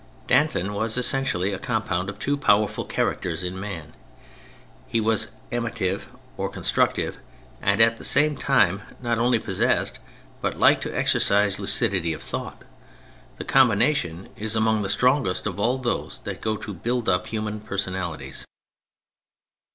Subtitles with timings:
[0.25, 3.93] Danton was essentially a compound of two powerful characters in man.
[4.87, 6.05] He was amative
[6.37, 7.19] or constructive,
[7.61, 9.99] and at the same time he not only possessed
[10.41, 12.63] but liked to exercise lucidity of thought.
[13.37, 17.59] The combination is among the strongest of all those that go to build up human
[17.59, 18.43] personalities.